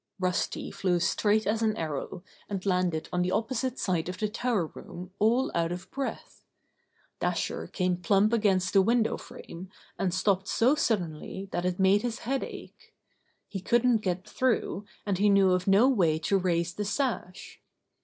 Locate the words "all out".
5.19-5.71